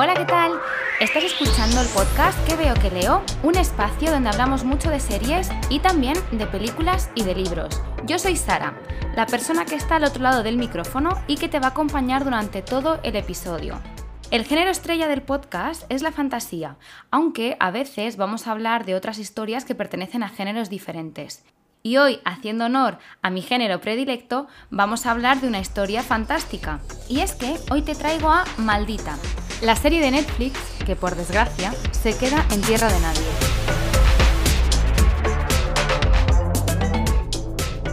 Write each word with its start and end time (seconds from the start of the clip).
Hola, 0.00 0.14
¿qué 0.14 0.26
tal? 0.26 0.52
Estás 1.00 1.24
escuchando 1.24 1.80
el 1.80 1.88
podcast 1.88 2.38
Que 2.46 2.54
veo 2.54 2.72
que 2.74 2.88
leo, 2.88 3.20
un 3.42 3.56
espacio 3.56 4.12
donde 4.12 4.28
hablamos 4.28 4.62
mucho 4.62 4.90
de 4.90 5.00
series 5.00 5.50
y 5.70 5.80
también 5.80 6.14
de 6.30 6.46
películas 6.46 7.10
y 7.16 7.24
de 7.24 7.34
libros. 7.34 7.82
Yo 8.06 8.16
soy 8.20 8.36
Sara, 8.36 8.80
la 9.16 9.26
persona 9.26 9.64
que 9.64 9.74
está 9.74 9.96
al 9.96 10.04
otro 10.04 10.22
lado 10.22 10.44
del 10.44 10.56
micrófono 10.56 11.20
y 11.26 11.34
que 11.34 11.48
te 11.48 11.58
va 11.58 11.66
a 11.66 11.70
acompañar 11.70 12.22
durante 12.22 12.62
todo 12.62 13.00
el 13.02 13.16
episodio. 13.16 13.82
El 14.30 14.44
género 14.44 14.70
estrella 14.70 15.08
del 15.08 15.22
podcast 15.22 15.82
es 15.88 16.02
la 16.02 16.12
fantasía, 16.12 16.76
aunque 17.10 17.56
a 17.58 17.72
veces 17.72 18.16
vamos 18.16 18.46
a 18.46 18.52
hablar 18.52 18.84
de 18.84 18.94
otras 18.94 19.18
historias 19.18 19.64
que 19.64 19.74
pertenecen 19.74 20.22
a 20.22 20.28
géneros 20.28 20.70
diferentes. 20.70 21.44
Y 21.88 21.96
hoy, 21.96 22.20
haciendo 22.26 22.66
honor 22.66 22.98
a 23.22 23.30
mi 23.30 23.40
género 23.40 23.80
predilecto, 23.80 24.46
vamos 24.68 25.06
a 25.06 25.10
hablar 25.10 25.40
de 25.40 25.48
una 25.48 25.58
historia 25.58 26.02
fantástica. 26.02 26.80
Y 27.08 27.20
es 27.20 27.32
que 27.32 27.56
hoy 27.70 27.80
te 27.80 27.94
traigo 27.94 28.30
a 28.30 28.44
Maldita, 28.58 29.16
la 29.62 29.74
serie 29.74 30.02
de 30.02 30.10
Netflix 30.10 30.58
que 30.84 30.96
por 30.96 31.14
desgracia 31.14 31.72
se 31.92 32.14
queda 32.14 32.44
en 32.52 32.60
tierra 32.60 32.92
de 32.92 33.00
nadie. 33.00 33.26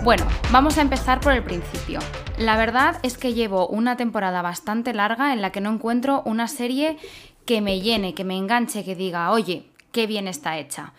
Bueno, 0.04 0.28
vamos 0.52 0.78
a 0.78 0.82
empezar 0.82 1.22
por 1.22 1.32
el 1.32 1.46
principio. 1.46 2.00
La 2.38 2.58
verdad 2.58 3.00
es 3.02 3.18
que 3.18 3.34
llevo 3.34 3.66
una 3.66 3.96
temporada 3.96 4.42
bastante 4.42 4.94
larga 4.94 5.32
en 5.32 5.42
la 5.42 5.54
que 5.54 5.62
no 5.62 5.72
encuentro 5.72 6.22
una 6.26 6.50
serie 6.50 6.98
que 7.46 7.62
me 7.62 7.80
llene, 7.80 8.14
que 8.14 8.26
me 8.26 8.38
enganche, 8.38 8.84
que 8.84 8.98
diga, 8.98 9.32
oye, 9.32 9.72
qué 9.94 10.06
bien 10.06 10.28
está 10.28 10.58
hecha. 10.58 10.92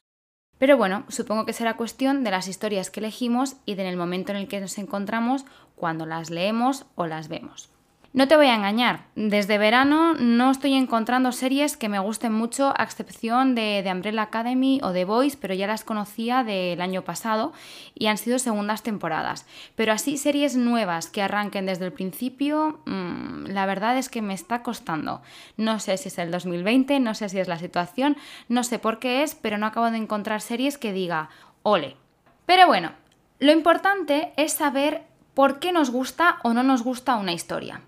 Pero 0.58 0.76
bueno, 0.76 1.04
supongo 1.08 1.44
que 1.44 1.52
será 1.52 1.76
cuestión 1.76 2.24
de 2.24 2.30
las 2.30 2.48
historias 2.48 2.90
que 2.90 3.00
elegimos 3.00 3.56
y 3.66 3.74
del 3.74 3.96
momento 3.96 4.32
en 4.32 4.38
el 4.38 4.48
que 4.48 4.60
nos 4.60 4.78
encontramos 4.78 5.44
cuando 5.74 6.06
las 6.06 6.30
leemos 6.30 6.86
o 6.94 7.06
las 7.06 7.28
vemos. 7.28 7.75
No 8.16 8.28
te 8.28 8.36
voy 8.38 8.46
a 8.46 8.54
engañar, 8.54 9.04
desde 9.14 9.58
verano 9.58 10.14
no 10.14 10.50
estoy 10.50 10.72
encontrando 10.72 11.32
series 11.32 11.76
que 11.76 11.90
me 11.90 11.98
gusten 11.98 12.32
mucho, 12.32 12.72
a 12.74 12.82
excepción 12.82 13.54
de, 13.54 13.82
de 13.84 13.92
Umbrella 13.92 14.22
Academy 14.22 14.80
o 14.82 14.92
The 14.92 15.04
Voice, 15.04 15.36
pero 15.38 15.52
ya 15.52 15.66
las 15.66 15.84
conocía 15.84 16.42
del 16.42 16.80
año 16.80 17.02
pasado 17.02 17.52
y 17.94 18.06
han 18.06 18.16
sido 18.16 18.38
segundas 18.38 18.82
temporadas. 18.82 19.44
Pero 19.74 19.92
así 19.92 20.16
series 20.16 20.56
nuevas 20.56 21.10
que 21.10 21.20
arranquen 21.20 21.66
desde 21.66 21.84
el 21.84 21.92
principio, 21.92 22.80
mmm, 22.86 23.48
la 23.48 23.66
verdad 23.66 23.98
es 23.98 24.08
que 24.08 24.22
me 24.22 24.32
está 24.32 24.62
costando. 24.62 25.20
No 25.58 25.78
sé 25.78 25.98
si 25.98 26.08
es 26.08 26.16
el 26.16 26.30
2020, 26.30 26.98
no 27.00 27.12
sé 27.14 27.28
si 27.28 27.38
es 27.38 27.48
la 27.48 27.58
situación, 27.58 28.16
no 28.48 28.64
sé 28.64 28.78
por 28.78 28.98
qué 28.98 29.24
es, 29.24 29.34
pero 29.34 29.58
no 29.58 29.66
acabo 29.66 29.90
de 29.90 29.98
encontrar 29.98 30.40
series 30.40 30.78
que 30.78 30.94
diga, 30.94 31.28
ole. 31.62 31.98
Pero 32.46 32.66
bueno, 32.66 32.92
lo 33.40 33.52
importante 33.52 34.32
es 34.38 34.54
saber 34.54 35.02
por 35.34 35.58
qué 35.58 35.70
nos 35.70 35.90
gusta 35.90 36.38
o 36.44 36.54
no 36.54 36.62
nos 36.62 36.82
gusta 36.82 37.16
una 37.16 37.34
historia. 37.34 37.82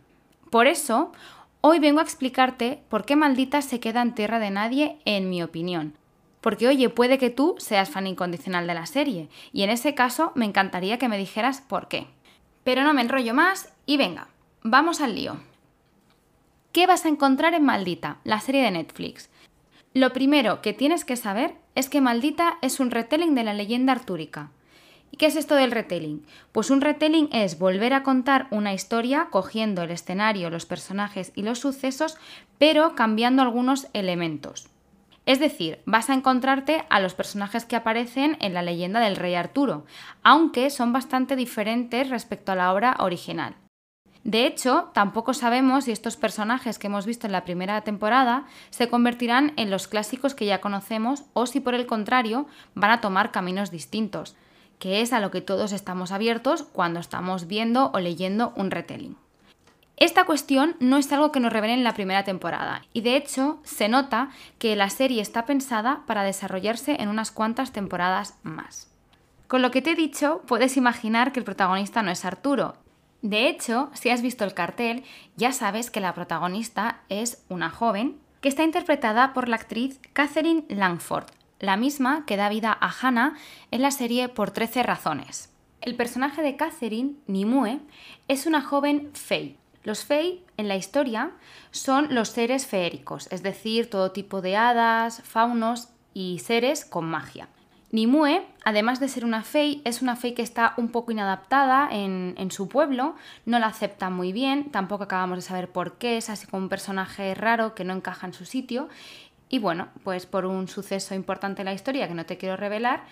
Por 0.51 0.67
eso, 0.67 1.13
hoy 1.61 1.79
vengo 1.79 2.01
a 2.01 2.03
explicarte 2.03 2.83
por 2.89 3.05
qué 3.05 3.17
Maldita 3.17 3.61
se 3.61 3.81
queda 3.81 4.01
en 4.03 4.15
tierra 4.15 4.39
de 4.39 4.51
nadie, 4.51 4.99
en 5.05 5.29
mi 5.29 5.43
opinión. 5.43 5.95
Porque 6.41 6.69
oye, 6.69 6.89
puede 6.89 7.19
que 7.19 7.31
tú 7.31 7.57
seas 7.59 7.91
fan 7.91 8.07
incondicional 8.07 8.67
de 8.67 8.75
la 8.75 8.87
serie, 8.87 9.29
y 9.53 9.63
en 9.63 9.71
ese 9.71 9.95
caso 9.95 10.33
me 10.35 10.47
encantaría 10.47 10.99
que 10.99 11.09
me 11.09 11.19
dijeras 11.19 11.61
por 11.61 11.89
qué. 11.89 12.07
Pero 12.65 12.83
no 12.83 12.95
me 12.95 13.03
enrollo 13.03 13.35
más 13.35 13.73
y 13.85 13.97
venga, 13.97 14.29
vamos 14.63 15.01
al 15.01 15.15
lío. 15.15 15.37
¿Qué 16.73 16.87
vas 16.87 17.05
a 17.05 17.09
encontrar 17.09 17.55
en 17.55 17.65
Maldita, 17.65 18.19
la 18.25 18.41
serie 18.41 18.63
de 18.63 18.71
Netflix? 18.71 19.29
Lo 19.95 20.13
primero 20.13 20.63
que 20.63 20.73
tienes 20.73 21.05
que 21.05 21.17
saber 21.17 21.57
es 21.75 21.89
que 21.89 22.01
Maldita 22.01 22.59
es 22.63 22.79
un 22.79 22.91
retelling 22.91 23.35
de 23.35 23.45
la 23.45 23.55
leyenda 23.55 23.93
artúrica. 23.93 24.51
¿Y 25.11 25.17
qué 25.17 25.27
es 25.27 25.37
esto 25.37 25.55
del 25.55 25.71
retelling? 25.71 26.25
Pues 26.53 26.71
un 26.71 26.81
retelling 26.81 27.29
es 27.33 27.59
volver 27.59 27.95
a 27.95 28.03
contar 28.03 28.47
una 28.51 28.75
historia 28.75 29.29
cogiendo 29.31 29.83
el 29.83 29.91
escenario, 29.91 30.51
los 30.51 30.67
personajes 30.67 31.33
y 31.35 31.43
los 31.43 31.59
sucesos, 31.59 32.17
pero 32.59 32.95
cambiando 32.95 33.43
algunos 33.43 33.89
elementos. 33.93 34.69
Es 35.25 35.41
decir, 35.41 35.81
vas 35.85 36.09
a 36.09 36.15
encontrarte 36.15 36.87
a 36.89 37.01
los 37.01 37.15
personajes 37.15 37.67
que 37.67 37.77
aparecen 37.77 38.39
en 38.41 38.55
la 38.55 38.63
leyenda 38.63 39.01
del 39.01 39.17
rey 39.17 39.35
Arturo, 39.35 39.85
aunque 40.23 40.71
son 40.71 40.93
bastante 40.93 41.37
diferentes 41.37 42.09
respecto 42.09 42.53
a 42.53 42.55
la 42.55 42.73
obra 42.73 42.97
original. 42.99 43.55
De 44.25 44.47
hecho, 44.47 44.91
tampoco 44.95 45.33
sabemos 45.35 45.85
si 45.85 45.93
estos 45.93 46.17
personajes 46.17 46.79
que 46.79 46.87
hemos 46.89 47.07
visto 47.07 47.27
en 47.27 47.33
la 47.33 47.45
primera 47.45 47.81
temporada 47.83 48.47
se 48.71 48.89
convertirán 48.89 49.53
en 49.57 49.71
los 49.71 49.87
clásicos 49.87 50.35
que 50.35 50.47
ya 50.47 50.61
conocemos 50.61 51.25
o 51.35 51.47
si 51.47 51.61
por 51.61 51.75
el 51.75 51.87
contrario 51.87 52.47
van 52.75 52.91
a 52.91 53.01
tomar 53.01 53.31
caminos 53.31 53.71
distintos 53.71 54.35
que 54.79 55.01
es 55.01 55.13
a 55.13 55.21
lo 55.21 55.31
que 55.31 55.41
todos 55.41 55.73
estamos 55.73 56.13
abiertos 56.13 56.63
cuando 56.63 57.01
estamos 57.01 57.47
viendo 57.47 57.91
o 57.93 58.01
leyendo 58.01 58.53
un 58.57 58.71
retelling. 58.71 59.17
Esta 59.97 60.25
cuestión 60.25 60.77
no 60.79 60.97
es 60.97 61.13
algo 61.13 61.33
que 61.33 61.41
nos 61.41 61.53
revelen 61.53 61.79
en 61.79 61.85
la 61.85 61.95
primera 61.95 62.23
temporada 62.23 62.83
y 62.93 63.01
de 63.01 63.17
hecho 63.17 63.59
se 63.65 63.89
nota 63.89 64.31
que 64.59 64.77
la 64.77 64.91
serie 64.91 65.21
está 65.21 65.45
pensada 65.45 66.03
para 66.07 66.23
desarrollarse 66.23 66.97
en 67.01 67.09
unas 67.09 67.33
cuantas 67.33 67.73
temporadas 67.73 68.39
más. 68.45 68.89
Con 69.49 69.61
lo 69.61 69.73
que 69.73 69.83
te 69.83 69.93
he 69.93 69.97
dicho, 69.97 70.43
puedes 70.47 70.77
imaginar 70.77 71.33
que 71.33 71.41
el 71.41 71.45
protagonista 71.45 72.03
no 72.03 72.13
es 72.13 72.25
Arturo. 72.25 72.77
De 73.23 73.49
hecho, 73.49 73.91
si 73.95 74.11
has 74.11 74.23
visto 74.23 74.45
el 74.45 74.55
cartel, 74.55 75.03
ya 75.37 75.53
sabes 75.53 75.91
que 75.91 76.01
la 76.01 76.15
protagonista 76.15 77.01
es 77.09 77.43
una 77.49 77.69
joven 77.71 78.21
que 78.41 78.49
está 78.49 78.63
interpretada 78.63 79.33
por 79.33 79.49
la 79.49 79.57
actriz 79.57 79.99
Catherine 80.13 80.65
Langford, 80.69 81.25
la 81.61 81.77
misma 81.77 82.25
que 82.27 82.37
da 82.37 82.49
vida 82.49 82.77
a 82.81 82.91
Hannah 82.91 83.35
en 83.71 83.83
la 83.83 83.91
serie 83.91 84.29
por 84.29 84.51
13 84.51 84.83
razones. 84.83 85.53
El 85.81 85.95
personaje 85.95 86.43
de 86.43 86.57
Catherine, 86.57 87.15
Nimue, 87.27 87.81
es 88.27 88.47
una 88.47 88.63
joven 88.63 89.11
fey. 89.15 89.57
Los 89.85 90.05
fey 90.05 90.45
en 90.57 90.69
la 90.69 90.77
historia 90.77 91.31
son 91.71 92.15
los 92.15 92.31
seres 92.31 92.67
feéricos, 92.67 93.29
es 93.31 93.43
decir, 93.43 93.89
todo 93.89 94.11
tipo 94.11 94.41
de 94.43 94.57
hadas, 94.57 95.23
faunos 95.23 95.89
y 96.15 96.41
seres 96.41 96.85
con 96.85 97.05
magia. 97.07 97.49
Nimue, 97.91 98.45
además 98.67 99.01
de 99.01 99.09
ser 99.09 99.25
una 99.25 99.43
fey, 99.43 99.81
es 99.87 100.03
una 100.03 100.15
fey 100.15 100.35
que 100.35 100.43
está 100.43 100.75
un 100.77 100.91
poco 100.91 101.11
inadaptada 101.11 101.89
en, 101.91 102.35
en, 102.37 102.51
su 102.51 102.69
pueblo, 102.69 103.15
no 103.47 103.59
la 103.59 103.69
acepta 103.69 104.11
muy 104.11 104.31
bien, 104.31 104.71
tampoco 104.71 105.05
acabamos 105.05 105.39
de 105.39 105.43
saber 105.43 105.71
por 105.71 105.97
qué, 105.97 106.19
es 106.19 106.29
así 106.29 106.47
como 106.47 106.65
un 106.65 106.69
personaje 106.69 107.35
raro 107.35 107.75
que 107.75 107.85
no 107.85 107.95
encaja 107.95 108.27
en 108.27 108.35
su 108.35 108.45
sitio 108.45 108.91
y 109.49 109.59
bueno, 109.59 109.89
pues 110.05 110.27
por 110.27 110.47
un 110.47 110.69
suceso 110.69 111.15
importante 111.15 111.63
en 111.63 111.67
la 111.67 111.75
historia 111.75 112.09
que 112.09 112.15
no 112.15 112.27
te 112.27 112.37
quiero 112.37 112.57
revelar, 112.57 113.05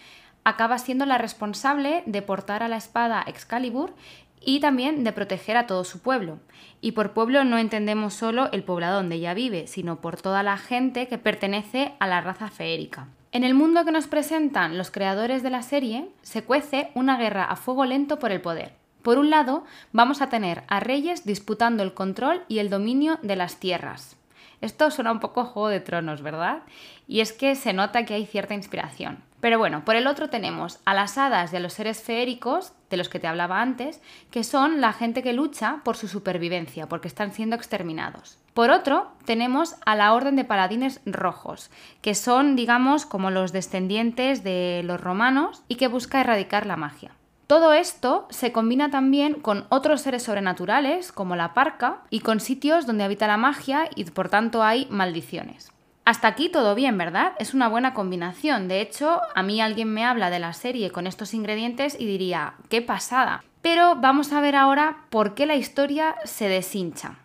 acaba 0.45 0.79
siendo 0.79 1.07
la 1.07 1.19
responsable 1.19 2.03
de 2.07 2.23
portar 2.23 2.63
a 2.63 2.69
la 2.69 2.77
espada 2.77 3.25
Excalibur 3.27 3.95
y 4.41 4.61
también 4.61 5.03
de 5.03 5.13
proteger 5.13 5.57
a 5.57 5.67
todo 5.67 5.85
su 5.85 6.01
pueblo. 6.01 6.39
Y 6.81 6.93
por 6.93 7.13
pueblo 7.13 7.45
no 7.45 7.59
entendemos 7.59 8.15
solo 8.15 8.51
el 8.53 8.63
poblado 8.63 8.97
donde 8.97 9.17
ella 9.17 9.35
vive, 9.35 9.67
sino 9.67 10.01
por 10.01 10.21
toda 10.21 10.43
la 10.43 10.57
gente 10.57 11.09
que 11.09 11.19
pertenece 11.19 11.95
a 11.99 12.07
la 12.07 12.21
raza 12.21 12.49
feérica. 12.49 13.09
En 13.33 13.45
el 13.45 13.55
mundo 13.55 13.85
que 13.85 13.91
nos 13.93 14.07
presentan 14.07 14.79
los 14.79 14.91
creadores 14.91 15.43
de 15.43 15.51
la 15.51 15.63
serie, 15.63 16.09
se 16.23 16.45
cuece 16.45 16.91
una 16.95 17.19
guerra 17.19 17.45
a 17.45 17.57
fuego 17.57 17.85
lento 17.85 18.19
por 18.19 18.31
el 18.31 18.41
poder. 18.41 18.75
Por 19.03 19.19
un 19.19 19.31
lado, 19.31 19.65
vamos 19.93 20.23
a 20.23 20.29
tener 20.29 20.63
a 20.69 20.81
reyes 20.81 21.25
disputando 21.25 21.83
el 21.83 21.93
control 21.93 22.43
y 22.49 22.61
el 22.61 22.71
dominio 22.71 23.19
de 23.23 23.37
las 23.37 23.57
tierras. 23.57 24.17
Esto 24.61 24.91
suena 24.91 25.13
un 25.13 25.21
poco 25.21 25.45
Juego 25.45 25.69
de 25.69 25.81
Tronos, 25.81 26.23
¿verdad? 26.23 26.63
Y 27.07 27.21
es 27.21 27.33
que 27.33 27.55
se 27.55 27.73
nota 27.73 28.05
que 28.05 28.15
hay 28.15 28.27
cierta 28.27 28.55
inspiración. 28.55 29.23
Pero 29.41 29.59
bueno, 29.59 29.85
por 29.85 29.97
el 29.97 30.07
otro 30.07 30.29
tenemos 30.31 30.81
a 30.85 30.95
las 30.95 31.19
hadas 31.19 31.53
y 31.53 31.57
a 31.57 31.61
los 31.61 31.75
seres 31.75 32.03
feéricos, 32.03 32.73
de 32.91 32.97
los 32.97 33.09
que 33.09 33.21
te 33.21 33.27
hablaba 33.27 33.61
antes, 33.61 34.01
que 34.31 34.45
son 34.45 34.81
la 34.81 34.93
gente 34.93 35.23
que 35.23 35.33
lucha 35.33 35.81
por 35.85 35.97
su 35.97 36.09
supervivencia, 36.09 36.89
porque 36.89 37.09
están 37.09 37.33
siendo 37.33 37.55
exterminados. 37.55 38.39
Por 38.55 38.71
otro, 38.71 39.13
tenemos 39.25 39.77
a 39.85 39.95
la 39.95 40.15
Orden 40.15 40.37
de 40.37 40.45
Paladines 40.45 41.01
Rojos, 41.05 41.71
que 42.01 42.15
son, 42.15 42.57
digamos, 42.57 43.05
como 43.05 43.31
los 43.31 43.53
descendientes 43.53 44.43
de 44.43 44.81
los 44.85 45.01
romanos 45.01 45.63
y 45.69 45.77
que 45.77 45.89
busca 45.89 46.21
erradicar 46.21 46.67
la 46.67 46.77
magia. 46.77 47.13
Todo 47.47 47.73
esto 47.73 48.27
se 48.31 48.51
combina 48.51 48.91
también 48.91 49.35
con 49.35 49.67
otros 49.69 50.01
seres 50.01 50.25
sobrenaturales, 50.25 51.13
como 51.13 51.37
la 51.37 51.55
parca, 51.55 52.03
y 52.11 52.21
con 52.21 52.41
sitios 52.41 52.87
donde 52.87 53.05
habita 53.05 53.29
la 53.29 53.37
magia 53.37 53.89
y 53.95 54.05
por 54.05 54.29
tanto 54.29 54.65
hay 54.65 54.89
maldiciones. 54.91 55.71
Hasta 56.05 56.27
aquí 56.27 56.49
todo 56.49 56.75
bien, 56.75 56.99
¿verdad? 56.99 57.35
Es 57.39 57.55
una 57.55 57.69
buena 57.69 57.95
combinación. 57.95 58.67
De 58.67 58.81
hecho, 58.81 59.21
a 59.35 59.43
mí 59.45 59.61
alguien 59.61 59.93
me 59.93 60.05
habla 60.05 60.31
de 60.31 60.41
la 60.41 60.53
serie 60.55 60.91
con 60.91 61.07
estos 61.07 61.35
ingredientes 61.35 61.97
y 61.99 62.07
diría, 62.07 62.55
qué 62.69 62.83
pasada. 62.83 63.45
Pero 63.63 63.97
vamos 63.97 64.33
a 64.33 64.41
ver 64.41 64.57
ahora 64.57 65.05
por 65.11 65.35
qué 65.35 65.47
la 65.47 65.57
historia 65.57 66.17
se 66.25 66.49
deshincha. 66.49 67.19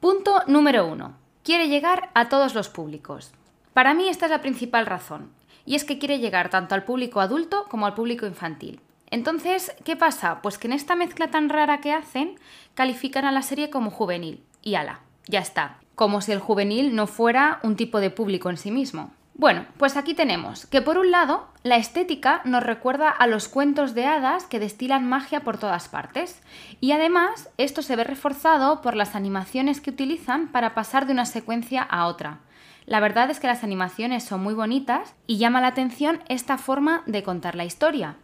Punto 0.00 0.42
número 0.48 0.86
uno. 0.86 1.14
Quiere 1.44 1.68
llegar 1.68 2.10
a 2.14 2.28
todos 2.28 2.54
los 2.54 2.68
públicos. 2.68 3.32
Para 3.74 3.94
mí 3.94 4.08
esta 4.08 4.26
es 4.26 4.30
la 4.30 4.42
principal 4.42 4.86
razón, 4.86 5.30
y 5.64 5.76
es 5.76 5.84
que 5.84 5.98
quiere 5.98 6.18
llegar 6.18 6.50
tanto 6.50 6.74
al 6.74 6.84
público 6.84 7.20
adulto 7.20 7.66
como 7.68 7.86
al 7.86 7.94
público 7.94 8.26
infantil. 8.26 8.80
Entonces, 9.12 9.76
¿qué 9.84 9.94
pasa? 9.94 10.40
Pues 10.40 10.56
que 10.56 10.68
en 10.68 10.72
esta 10.72 10.96
mezcla 10.96 11.28
tan 11.28 11.50
rara 11.50 11.82
que 11.82 11.92
hacen, 11.92 12.40
califican 12.72 13.26
a 13.26 13.30
la 13.30 13.42
serie 13.42 13.68
como 13.68 13.90
juvenil. 13.90 14.42
Y 14.62 14.74
ala, 14.74 15.00
ya 15.26 15.40
está. 15.40 15.76
Como 15.94 16.22
si 16.22 16.32
el 16.32 16.38
juvenil 16.38 16.96
no 16.96 17.06
fuera 17.06 17.60
un 17.62 17.76
tipo 17.76 18.00
de 18.00 18.08
público 18.08 18.48
en 18.48 18.56
sí 18.56 18.70
mismo. 18.70 19.12
Bueno, 19.34 19.66
pues 19.76 19.98
aquí 19.98 20.14
tenemos 20.14 20.64
que 20.64 20.80
por 20.80 20.96
un 20.96 21.10
lado 21.10 21.46
la 21.62 21.76
estética 21.76 22.40
nos 22.46 22.62
recuerda 22.62 23.10
a 23.10 23.26
los 23.26 23.48
cuentos 23.48 23.94
de 23.94 24.06
hadas 24.06 24.44
que 24.44 24.58
destilan 24.58 25.06
magia 25.06 25.40
por 25.40 25.58
todas 25.58 25.88
partes 25.88 26.40
y 26.80 26.92
además 26.92 27.50
esto 27.58 27.82
se 27.82 27.96
ve 27.96 28.04
reforzado 28.04 28.80
por 28.80 28.96
las 28.96 29.14
animaciones 29.14 29.82
que 29.82 29.90
utilizan 29.90 30.48
para 30.48 30.74
pasar 30.74 31.06
de 31.06 31.12
una 31.12 31.26
secuencia 31.26 31.82
a 31.82 32.06
otra. 32.06 32.38
La 32.86 33.00
verdad 33.00 33.30
es 33.30 33.40
que 33.40 33.46
las 33.46 33.62
animaciones 33.62 34.24
son 34.24 34.42
muy 34.42 34.54
bonitas 34.54 35.14
y 35.26 35.36
llama 35.36 35.60
la 35.60 35.68
atención 35.68 36.20
esta 36.28 36.56
forma 36.56 37.02
de 37.06 37.22
contar 37.22 37.54
la 37.54 37.64
historia. 37.64 38.16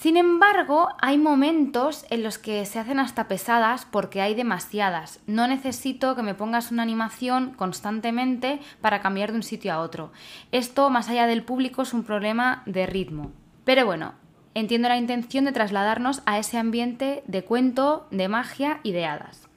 Sin 0.00 0.16
embargo, 0.16 0.90
hay 1.00 1.18
momentos 1.18 2.06
en 2.08 2.22
los 2.22 2.38
que 2.38 2.64
se 2.66 2.78
hacen 2.78 3.00
hasta 3.00 3.26
pesadas 3.26 3.84
porque 3.84 4.20
hay 4.20 4.36
demasiadas. 4.36 5.18
No 5.26 5.48
necesito 5.48 6.14
que 6.14 6.22
me 6.22 6.36
pongas 6.36 6.70
una 6.70 6.84
animación 6.84 7.52
constantemente 7.54 8.60
para 8.80 9.00
cambiar 9.00 9.32
de 9.32 9.38
un 9.38 9.42
sitio 9.42 9.72
a 9.72 9.80
otro. 9.80 10.12
Esto, 10.52 10.88
más 10.88 11.08
allá 11.08 11.26
del 11.26 11.42
público, 11.42 11.82
es 11.82 11.92
un 11.94 12.04
problema 12.04 12.62
de 12.64 12.86
ritmo. 12.86 13.32
Pero 13.64 13.86
bueno, 13.86 14.14
entiendo 14.54 14.88
la 14.88 14.98
intención 14.98 15.44
de 15.44 15.50
trasladarnos 15.50 16.22
a 16.26 16.38
ese 16.38 16.58
ambiente 16.58 17.24
de 17.26 17.42
cuento, 17.42 18.06
de 18.12 18.28
magia 18.28 18.78
y 18.84 18.92
de 18.92 19.04
hadas. 19.04 19.48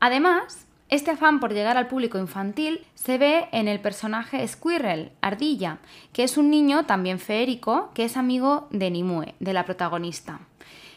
Además, 0.00 0.65
este 0.88 1.10
afán 1.10 1.40
por 1.40 1.52
llegar 1.52 1.76
al 1.76 1.88
público 1.88 2.16
infantil 2.18 2.86
se 2.94 3.18
ve 3.18 3.48
en 3.50 3.66
el 3.66 3.80
personaje 3.80 4.46
Squirrel, 4.46 5.10
Ardilla, 5.20 5.78
que 6.12 6.22
es 6.22 6.36
un 6.36 6.48
niño 6.48 6.86
también 6.86 7.18
feérico 7.18 7.90
que 7.92 8.04
es 8.04 8.16
amigo 8.16 8.68
de 8.70 8.90
Nimue, 8.92 9.34
de 9.40 9.52
la 9.52 9.64
protagonista. 9.64 10.40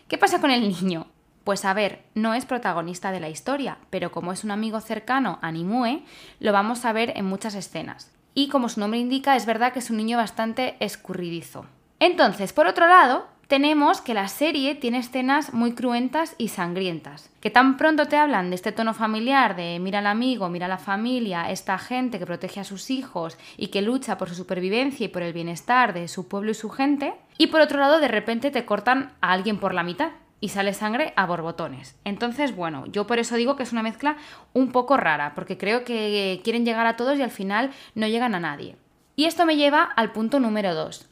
¿Qué 0.08 0.20
pasa 0.20 0.40
con 0.40 0.52
el 0.52 0.62
niño? 0.62 1.08
Pues 1.44 1.66
a 1.66 1.74
ver, 1.74 2.04
no 2.14 2.36
es 2.36 2.46
protagonista 2.46 3.12
de 3.12 3.20
la 3.20 3.30
historia, 3.30 3.80
pero 3.90 4.12
como 4.12 4.32
es 4.32 4.44
un 4.44 4.52
amigo 4.52 4.80
cercano 4.80 5.40
a 5.42 5.52
Nimue, 5.52 6.04
lo 6.40 6.54
vamos 6.54 6.86
a 6.86 6.94
ver 6.94 7.14
en 7.16 7.26
muchas 7.26 7.56
escenas. 7.56 8.12
Y 8.36 8.50
como 8.50 8.70
su 8.70 8.80
nombre 8.80 9.00
indica, 9.00 9.36
es 9.36 9.48
verdad 9.48 9.74
que 9.74 9.80
es 9.80 9.90
un 9.90 9.98
niño 9.98 10.18
bastante 10.18 10.78
escurridizo. 10.80 11.66
Entonces, 12.00 12.54
por 12.54 12.68
otro 12.68 12.88
lado, 12.88 13.28
tenemos 13.50 14.00
que 14.01 14.13
la 14.13 14.28
serie 14.28 14.75
tiene 14.75 15.00
escenas 15.00 15.56
muy 15.56 15.74
cruentas 15.74 16.36
y 16.38 16.50
sangrientas, 16.50 17.31
que 17.42 17.50
tan 17.50 17.78
pronto 17.78 18.06
te 18.06 18.16
hablan 18.16 18.51
de 18.51 18.56
este 18.56 18.72
tono 18.72 18.94
familiar, 18.94 19.56
de 19.56 19.80
mira 19.80 20.00
al 20.00 20.06
amigo, 20.06 20.50
mira 20.50 20.68
a 20.68 20.69
la 20.69 20.78
familia, 20.78 21.50
esta 21.50 21.80
gente 21.80 22.19
que 22.19 22.28
protege 22.28 22.60
a 22.60 22.63
sus 22.63 22.92
hijos 22.92 23.40
y 23.57 23.69
que 23.69 23.81
lucha 23.81 24.19
por 24.19 24.30
su 24.30 24.36
supervivencia 24.36 25.06
y 25.06 25.10
por 25.10 25.24
el 25.24 25.34
bienestar 25.34 25.96
de 25.96 26.07
su 26.07 26.28
pueblo 26.28 26.51
y 26.51 26.54
su 26.54 26.69
gente, 26.69 27.16
y 27.40 27.48
por 27.48 27.62
otro 27.62 27.80
lado 27.80 28.00
de 28.00 28.07
repente 28.07 28.51
te 28.51 28.66
cortan 28.66 29.13
a 29.19 29.31
alguien 29.31 29.57
por 29.57 29.74
la 29.74 29.81
mitad 29.81 30.12
y 30.40 30.50
sale 30.50 30.75
sangre 30.75 31.12
a 31.16 31.25
borbotones. 31.25 31.98
Entonces, 32.06 32.56
bueno, 32.56 32.86
yo 32.86 33.07
por 33.07 33.18
eso 33.18 33.36
digo 33.36 33.56
que 33.56 33.63
es 33.63 33.72
una 33.72 33.81
mezcla 33.81 34.18
un 34.54 34.72
poco 34.72 34.95
rara, 34.95 35.34
porque 35.34 35.57
creo 35.57 35.84
que 35.84 36.40
quieren 36.44 36.66
llegar 36.66 36.86
a 36.86 36.98
todos 36.98 37.18
y 37.18 37.24
al 37.24 37.31
final 37.31 37.72
no 37.95 38.06
llegan 38.06 38.36
a 38.36 38.40
nadie. 38.40 38.75
Y 39.16 39.25
esto 39.25 39.48
me 39.48 39.57
lleva 39.57 39.81
al 39.81 40.12
punto 40.12 40.40
número 40.40 40.75
2, 40.75 41.10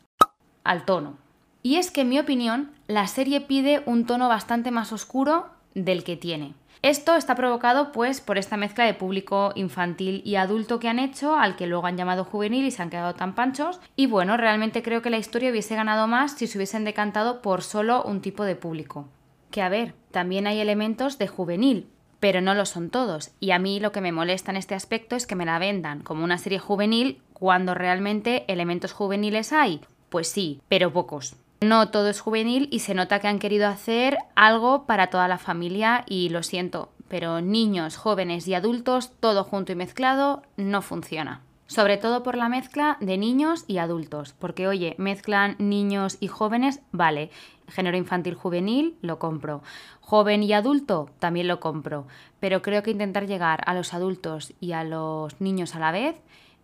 al 0.63 0.86
tono. 0.86 1.27
Y 1.63 1.75
es 1.75 1.92
que, 1.92 2.01
en 2.01 2.09
mi 2.09 2.19
opinión, 2.19 2.71
la 2.88 3.07
serie 3.07 3.42
pide 3.42 3.83
un 3.86 4.06
tono 4.06 4.30
bastante 4.30 4.71
más 4.71 4.94
oscuro 4.94 5.48
del 5.74 6.04
que 6.04 6.15
tiene. 6.15 6.54
Esto 6.83 7.15
está 7.15 7.33
provocado 7.33 7.92
pues 7.92 8.21
por 8.21 8.38
esta 8.38 8.56
mezcla 8.56 8.86
de 8.86 8.94
público 8.94 9.51
infantil 9.56 10.21
y 10.24 10.36
adulto 10.36 10.80
que 10.80 10.88
han 10.88 11.00
hecho, 11.00 11.36
al 11.36 11.56
que 11.56 11.65
luego 11.65 11.88
han 11.88 11.98
llamado 11.98 12.24
juvenil 12.24 12.65
y 12.65 12.71
se 12.71 12.83
han 12.83 12.92
quedado 12.92 13.15
tan 13.15 13.33
panchos. 13.33 13.80
Y 13.95 14.06
bueno, 14.06 14.38
realmente 14.38 14.83
creo 14.83 15.01
que 15.01 15.09
la 15.09 15.18
historia 15.18 15.50
hubiese 15.50 15.75
ganado 15.75 16.07
más 16.07 16.33
si 16.33 16.45
se 16.45 16.57
hubiesen 16.57 16.83
decantado 16.86 17.42
por 17.42 17.63
solo 17.63 18.04
un 18.04 18.21
tipo 18.21 18.44
de 18.44 18.56
público. 18.56 19.07
Que 19.50 19.62
a 19.62 19.69
ver, 19.69 19.95
también 20.12 20.45
hay 20.45 20.59
elementos 20.59 21.18
de 21.18 21.27
juvenil, 21.27 21.89
pero 22.19 22.42
no 22.42 22.54
lo 22.54 22.65
son 22.65 22.92
todos. 22.92 23.31
Y 23.39 23.51
a 23.51 23.59
mí 23.59 23.80
lo 23.80 23.92
que 23.92 24.01
me 24.01 24.12
molesta 24.12 24.51
en 24.51 24.57
este 24.57 24.75
aspecto 24.75 25.15
es 25.15 25.25
que 25.25 25.36
me 25.36 25.45
la 25.45 25.57
vendan 25.57 26.01
como 26.01 26.24
una 26.24 26.38
serie 26.38 26.59
juvenil 26.59 27.21
cuando 27.33 27.74
realmente 27.74 28.45
elementos 28.51 28.94
juveniles 28.94 29.51
hay. 29.51 29.81
Pues 30.09 30.27
sí, 30.27 30.62
pero 30.69 30.94
pocos. 30.94 31.36
No 31.59 31.89
todo 31.89 32.09
es 32.09 32.19
juvenil 32.19 32.68
y 32.71 32.80
se 32.80 32.94
nota 32.94 33.19
que 33.19 33.27
han 33.27 33.39
querido 33.39 33.68
hacer 33.68 34.19
algo 34.36 34.86
para 34.86 35.07
toda 35.07 35.27
la 35.27 35.39
familia 35.39 36.04
y 36.07 36.30
lo 36.30 36.44
siento, 36.44 36.92
pero 37.07 37.42
niños, 37.42 37.98
jóvenes 37.98 38.48
y 38.48 38.54
adultos, 38.54 39.12
todo 39.19 39.44
junto 39.44 39.71
y 39.71 39.75
mezclado, 39.75 40.44
no 40.56 40.83
funciona. 40.83 41.42
Sobre 41.65 41.98
todo 41.98 42.21
por 42.21 42.38
la 42.38 42.48
mezcla 42.48 42.98
de 43.01 43.18
niños 43.18 43.65
y 43.68 43.80
adultos, 43.80 44.36
porque 44.38 44.68
oye, 44.68 44.94
mezclan 45.00 45.56
niños 45.57 46.18
y 46.19 46.27
jóvenes, 46.27 46.80
vale, 46.92 47.31
género 47.68 47.98
infantil 47.98 48.36
juvenil, 48.36 48.95
lo 49.01 49.18
compro. 49.18 49.63
Joven 50.00 50.44
y 50.44 50.54
adulto, 50.54 51.09
también 51.18 51.48
lo 51.48 51.59
compro. 51.59 52.06
Pero 52.39 52.62
creo 52.62 52.83
que 52.83 52.92
intentar 52.92 53.25
llegar 53.25 53.63
a 53.65 53.74
los 53.74 53.95
adultos 53.95 54.54
y 54.62 54.74
a 54.74 54.83
los 54.83 55.42
niños 55.42 55.75
a 55.75 55.80
la 55.80 55.92
vez 55.92 56.21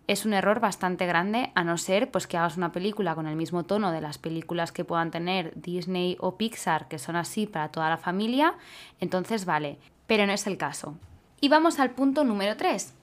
es 0.08 0.26
un 0.26 0.34
error 0.34 0.60
bastante 0.60 1.06
grande, 1.06 1.52
a 1.56 1.64
no 1.64 1.78
ser 1.78 2.12
pues 2.12 2.28
que 2.28 2.38
hagas 2.38 2.58
una 2.58 2.72
película 2.72 3.16
con 3.16 3.28
el 3.28 3.36
mismo 3.36 3.64
tono 3.64 3.92
de 3.92 4.02
las 4.02 4.18
películas 4.18 4.72
que 4.72 4.86
puedan 4.86 5.12
tener 5.12 5.54
Disney 5.56 6.18
o 6.20 6.38
Pixar, 6.38 6.88
que 6.88 7.00
son 7.00 7.16
así 7.16 7.48
para 7.48 7.70
toda 7.70 7.90
la 7.90 7.98
familia, 7.98 8.56
entonces 9.00 9.46
vale, 9.46 9.78
pero 10.08 10.26
no 10.26 10.34
es 10.34 10.46
el 10.48 10.58
caso. 10.58 10.96
Y 11.40 11.50
vamos 11.50 11.80
al 11.80 11.92
punto 11.92 12.24
número 12.24 12.58
3, 12.58 12.94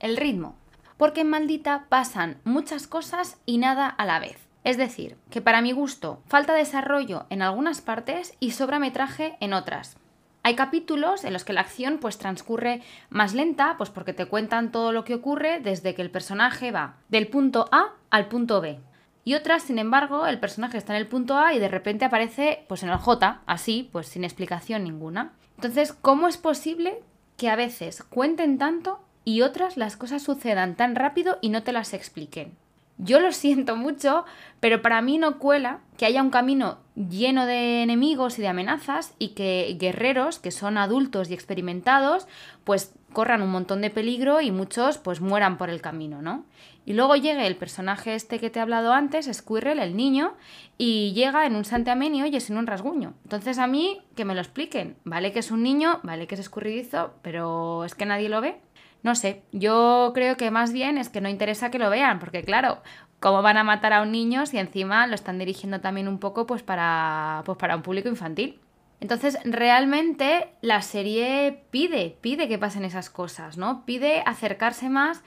el 0.00 0.16
ritmo. 0.16 0.56
Porque 0.96 1.22
en 1.22 1.30
Maldita 1.30 1.86
pasan 1.88 2.38
muchas 2.44 2.86
cosas 2.86 3.38
y 3.44 3.58
nada 3.58 3.88
a 3.88 4.04
la 4.04 4.20
vez. 4.20 4.38
Es 4.62 4.76
decir, 4.76 5.16
que 5.30 5.40
para 5.40 5.60
mi 5.60 5.72
gusto 5.72 6.22
falta 6.26 6.54
desarrollo 6.54 7.26
en 7.30 7.42
algunas 7.42 7.80
partes 7.80 8.34
y 8.38 8.52
sobra 8.52 8.78
metraje 8.78 9.36
en 9.40 9.54
otras. 9.54 9.96
Hay 10.44 10.56
capítulos 10.56 11.22
en 11.24 11.32
los 11.32 11.44
que 11.44 11.52
la 11.52 11.60
acción 11.60 11.98
pues 11.98 12.18
transcurre 12.18 12.82
más 13.10 13.32
lenta, 13.32 13.76
pues 13.78 13.90
porque 13.90 14.12
te 14.12 14.26
cuentan 14.26 14.72
todo 14.72 14.90
lo 14.90 15.04
que 15.04 15.14
ocurre 15.14 15.60
desde 15.60 15.94
que 15.94 16.02
el 16.02 16.10
personaje 16.10 16.72
va 16.72 16.96
del 17.08 17.28
punto 17.28 17.68
A 17.70 17.92
al 18.10 18.26
punto 18.26 18.60
B. 18.60 18.80
Y 19.24 19.34
otras, 19.34 19.62
sin 19.62 19.78
embargo, 19.78 20.26
el 20.26 20.40
personaje 20.40 20.78
está 20.78 20.94
en 20.94 21.00
el 21.00 21.06
punto 21.06 21.38
A 21.38 21.54
y 21.54 21.60
de 21.60 21.68
repente 21.68 22.04
aparece 22.04 22.64
pues 22.66 22.82
en 22.82 22.88
el 22.88 22.96
J, 22.96 23.42
así, 23.46 23.88
pues 23.92 24.08
sin 24.08 24.24
explicación 24.24 24.82
ninguna. 24.82 25.32
Entonces, 25.54 25.92
¿cómo 25.92 26.26
es 26.26 26.38
posible 26.38 26.98
que 27.36 27.48
a 27.48 27.54
veces 27.54 28.02
cuenten 28.02 28.58
tanto 28.58 29.00
y 29.24 29.42
otras 29.42 29.76
las 29.76 29.96
cosas 29.96 30.22
sucedan 30.22 30.74
tan 30.74 30.96
rápido 30.96 31.38
y 31.40 31.50
no 31.50 31.62
te 31.62 31.70
las 31.70 31.94
expliquen? 31.94 32.56
Yo 32.98 33.20
lo 33.20 33.32
siento 33.32 33.76
mucho, 33.76 34.24
pero 34.60 34.82
para 34.82 35.02
mí 35.02 35.18
no 35.18 35.38
cuela 35.38 35.80
que 35.96 36.06
haya 36.06 36.22
un 36.22 36.30
camino 36.30 36.78
lleno 36.94 37.46
de 37.46 37.82
enemigos 37.82 38.38
y 38.38 38.42
de 38.42 38.48
amenazas 38.48 39.14
y 39.18 39.28
que 39.28 39.76
guerreros, 39.78 40.38
que 40.38 40.50
son 40.50 40.76
adultos 40.76 41.30
y 41.30 41.34
experimentados, 41.34 42.26
pues 42.64 42.94
corran 43.12 43.42
un 43.42 43.50
montón 43.50 43.80
de 43.82 43.90
peligro 43.90 44.40
y 44.40 44.50
muchos 44.50 44.98
pues 44.98 45.20
mueran 45.20 45.58
por 45.58 45.70
el 45.70 45.80
camino, 45.80 46.22
¿no? 46.22 46.44
Y 46.84 46.94
luego 46.94 47.14
llegue 47.14 47.46
el 47.46 47.56
personaje 47.56 48.14
este 48.14 48.40
que 48.40 48.50
te 48.50 48.58
he 48.58 48.62
hablado 48.62 48.92
antes, 48.92 49.30
Squirrel, 49.32 49.78
el 49.78 49.96
niño, 49.96 50.34
y 50.78 51.12
llega 51.12 51.46
en 51.46 51.54
un 51.54 51.64
santamenio 51.64 52.26
y 52.26 52.34
es 52.34 52.50
en 52.50 52.56
un 52.56 52.66
rasguño. 52.66 53.14
Entonces 53.22 53.58
a 53.58 53.68
mí 53.68 54.00
que 54.16 54.24
me 54.24 54.34
lo 54.34 54.40
expliquen. 54.40 54.96
Vale 55.04 55.32
que 55.32 55.38
es 55.38 55.52
un 55.52 55.62
niño, 55.62 56.00
vale 56.02 56.26
que 56.26 56.34
es 56.34 56.40
escurridizo, 56.40 57.14
pero 57.22 57.84
es 57.84 57.94
que 57.94 58.06
nadie 58.06 58.28
lo 58.28 58.40
ve. 58.40 58.60
No 59.02 59.14
sé, 59.14 59.42
yo 59.52 60.12
creo 60.14 60.36
que 60.36 60.50
más 60.50 60.72
bien 60.72 60.96
es 60.96 61.08
que 61.08 61.20
no 61.20 61.28
interesa 61.28 61.70
que 61.70 61.78
lo 61.78 61.90
vean, 61.90 62.18
porque 62.18 62.44
claro, 62.44 62.82
¿cómo 63.18 63.42
van 63.42 63.56
a 63.56 63.64
matar 63.64 63.92
a 63.92 64.02
un 64.02 64.12
niño 64.12 64.46
si 64.46 64.58
encima 64.58 65.06
lo 65.06 65.14
están 65.14 65.38
dirigiendo 65.38 65.80
también 65.80 66.08
un 66.08 66.18
poco 66.18 66.46
pues 66.46 66.62
para, 66.62 67.42
pues 67.44 67.58
para 67.58 67.76
un 67.76 67.82
público 67.82 68.08
infantil? 68.08 68.60
Entonces, 69.00 69.36
realmente 69.44 70.54
la 70.60 70.80
serie 70.80 71.64
pide, 71.72 72.16
pide 72.20 72.46
que 72.46 72.58
pasen 72.58 72.84
esas 72.84 73.10
cosas, 73.10 73.58
¿no? 73.58 73.84
Pide 73.84 74.22
acercarse 74.24 74.88
más 74.88 75.24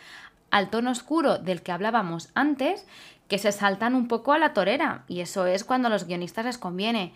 al 0.49 0.69
tono 0.69 0.91
oscuro 0.91 1.39
del 1.39 1.61
que 1.61 1.73
hablábamos 1.73 2.29
antes, 2.35 2.87
que 3.27 3.37
se 3.37 3.51
saltan 3.51 3.93
un 3.93 4.07
poco 4.07 4.31
a 4.31 4.39
la 4.39 4.53
torera, 4.53 5.03
y 5.09 5.19
eso 5.19 5.45
es 5.45 5.65
cuando 5.65 5.89
a 5.89 5.91
los 5.91 6.07
guionistas 6.07 6.45
les 6.45 6.57
conviene. 6.57 7.11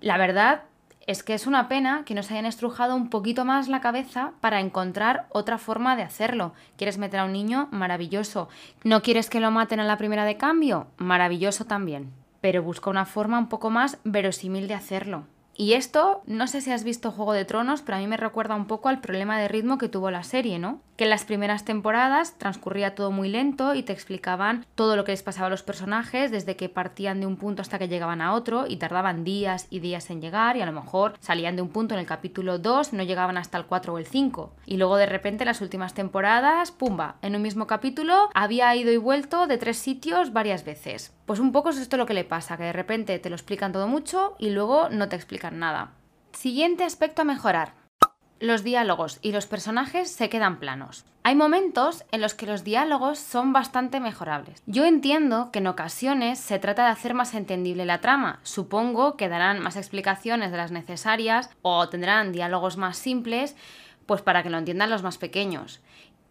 La 0.00 0.16
verdad, 0.16 0.62
es 1.06 1.22
que 1.22 1.34
es 1.34 1.46
una 1.46 1.68
pena 1.68 2.02
que 2.04 2.14
nos 2.14 2.30
hayan 2.30 2.46
estrujado 2.46 2.96
un 2.96 3.10
poquito 3.10 3.44
más 3.44 3.68
la 3.68 3.80
cabeza 3.80 4.32
para 4.40 4.60
encontrar 4.60 5.26
otra 5.30 5.56
forma 5.56 5.94
de 5.94 6.02
hacerlo. 6.02 6.52
¿Quieres 6.76 6.98
meter 6.98 7.20
a 7.20 7.24
un 7.24 7.32
niño? 7.32 7.68
Maravilloso. 7.70 8.48
¿No 8.82 9.02
quieres 9.02 9.30
que 9.30 9.40
lo 9.40 9.52
maten 9.52 9.78
a 9.78 9.84
la 9.84 9.98
primera 9.98 10.24
de 10.24 10.36
cambio? 10.36 10.88
Maravilloso 10.96 11.64
también. 11.64 12.12
Pero 12.40 12.62
busca 12.62 12.90
una 12.90 13.06
forma 13.06 13.38
un 13.38 13.48
poco 13.48 13.70
más 13.70 13.98
verosímil 14.02 14.66
de 14.66 14.74
hacerlo. 14.74 15.26
Y 15.58 15.72
esto, 15.72 16.22
no 16.26 16.48
sé 16.48 16.60
si 16.60 16.70
has 16.70 16.84
visto 16.84 17.10
Juego 17.10 17.32
de 17.32 17.46
Tronos, 17.46 17.80
pero 17.80 17.96
a 17.96 18.00
mí 18.00 18.06
me 18.06 18.18
recuerda 18.18 18.56
un 18.56 18.66
poco 18.66 18.90
al 18.90 19.00
problema 19.00 19.38
de 19.38 19.48
ritmo 19.48 19.78
que 19.78 19.88
tuvo 19.88 20.10
la 20.10 20.22
serie, 20.22 20.58
¿no? 20.58 20.80
Que 20.96 21.04
en 21.04 21.10
las 21.10 21.24
primeras 21.24 21.64
temporadas 21.64 22.38
transcurría 22.38 22.94
todo 22.94 23.10
muy 23.10 23.28
lento 23.28 23.74
y 23.74 23.82
te 23.82 23.92
explicaban 23.92 24.64
todo 24.74 24.96
lo 24.96 25.04
que 25.04 25.12
les 25.12 25.22
pasaba 25.22 25.48
a 25.48 25.50
los 25.50 25.62
personajes, 25.62 26.30
desde 26.30 26.56
que 26.56 26.70
partían 26.70 27.20
de 27.20 27.26
un 27.26 27.36
punto 27.36 27.60
hasta 27.60 27.78
que 27.78 27.88
llegaban 27.88 28.22
a 28.22 28.32
otro 28.32 28.66
y 28.66 28.76
tardaban 28.76 29.22
días 29.22 29.66
y 29.68 29.80
días 29.80 30.08
en 30.08 30.22
llegar 30.22 30.56
y 30.56 30.62
a 30.62 30.66
lo 30.66 30.72
mejor 30.72 31.14
salían 31.20 31.54
de 31.54 31.62
un 31.62 31.68
punto 31.68 31.94
en 31.94 32.00
el 32.00 32.06
capítulo 32.06 32.58
2, 32.58 32.94
no 32.94 33.02
llegaban 33.02 33.36
hasta 33.36 33.58
el 33.58 33.66
4 33.66 33.92
o 33.92 33.98
el 33.98 34.06
5. 34.06 34.54
Y 34.64 34.78
luego 34.78 34.96
de 34.96 35.06
repente 35.06 35.44
las 35.44 35.60
últimas 35.60 35.92
temporadas, 35.92 36.72
pumba, 36.72 37.16
en 37.20 37.36
un 37.36 37.42
mismo 37.42 37.66
capítulo 37.66 38.30
había 38.34 38.74
ido 38.74 38.90
y 38.90 38.96
vuelto 38.96 39.46
de 39.46 39.58
tres 39.58 39.76
sitios 39.76 40.32
varias 40.32 40.64
veces. 40.64 41.14
Pues 41.26 41.40
un 41.40 41.52
poco 41.52 41.70
es 41.70 41.78
esto 41.78 41.96
lo 41.98 42.06
que 42.06 42.14
le 42.14 42.24
pasa, 42.24 42.56
que 42.56 42.64
de 42.64 42.72
repente 42.72 43.18
te 43.18 43.28
lo 43.28 43.36
explican 43.36 43.72
todo 43.72 43.86
mucho 43.86 44.34
y 44.38 44.50
luego 44.50 44.88
no 44.88 45.08
te 45.08 45.16
explican 45.16 45.58
nada. 45.58 45.92
Siguiente 46.32 46.84
aspecto 46.84 47.22
a 47.22 47.24
mejorar. 47.24 47.85
Los 48.40 48.62
diálogos 48.62 49.18
y 49.22 49.32
los 49.32 49.46
personajes 49.46 50.10
se 50.10 50.28
quedan 50.28 50.58
planos. 50.58 51.04
Hay 51.22 51.34
momentos 51.34 52.04
en 52.12 52.20
los 52.20 52.34
que 52.34 52.46
los 52.46 52.62
diálogos 52.62 53.18
son 53.18 53.52
bastante 53.52 53.98
mejorables. 53.98 54.62
Yo 54.66 54.84
entiendo 54.84 55.50
que 55.50 55.58
en 55.58 55.66
ocasiones 55.66 56.38
se 56.38 56.58
trata 56.58 56.84
de 56.84 56.90
hacer 56.90 57.14
más 57.14 57.34
entendible 57.34 57.84
la 57.84 58.00
trama. 58.00 58.38
Supongo 58.42 59.16
que 59.16 59.28
darán 59.28 59.60
más 59.60 59.76
explicaciones 59.76 60.50
de 60.50 60.56
las 60.58 60.70
necesarias 60.70 61.50
o 61.62 61.88
tendrán 61.88 62.32
diálogos 62.32 62.76
más 62.76 62.96
simples, 62.96 63.56
pues 64.06 64.22
para 64.22 64.42
que 64.42 64.50
lo 64.50 64.58
entiendan 64.58 64.90
los 64.90 65.02
más 65.02 65.18
pequeños. 65.18 65.80